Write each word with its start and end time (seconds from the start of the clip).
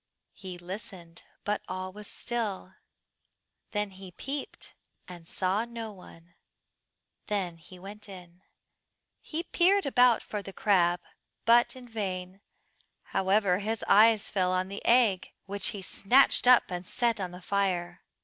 He 0.33 0.57
listened, 0.57 1.21
but 1.43 1.61
all 1.67 1.91
was 1.91 2.07
still; 2.07 2.73
then 3.69 3.91
he 3.91 4.11
peeped, 4.13 4.73
and 5.07 5.27
saw 5.27 5.63
no 5.63 5.91
one; 5.91 6.33
then 7.27 7.57
he 7.57 7.77
went 7.77 8.09
in. 8.09 8.41
He 9.21 9.43
peered 9.43 9.85
about 9.85 10.23
for 10.23 10.41
the 10.41 10.53
crab, 10.53 11.01
but 11.45 11.75
in 11.75 11.87
vain; 11.87 12.41
however, 13.13 13.59
his 13.59 13.85
eyes 13.87 14.27
fell 14.27 14.51
on 14.51 14.69
the 14.69 14.83
egg, 14.85 15.33
which 15.45 15.67
he 15.67 15.83
snatched 15.83 16.47
up 16.47 16.71
and 16.71 16.83
set 16.83 17.19
on 17.19 17.29
the 17.29 17.39
fire. 17.39 18.01